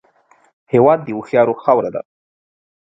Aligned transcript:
هېواد 0.71 0.99
د 1.03 1.07
هوښیارو 1.17 1.59
خاوره 1.63 1.89
ده 1.95 2.01